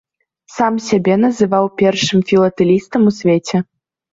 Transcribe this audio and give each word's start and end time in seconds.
Сам 0.53 0.73
сябе 0.85 1.17
называў 1.25 1.69
першым 1.81 2.25
філатэлістам 2.33 3.01
ў 3.11 3.17
свеце. 3.21 3.57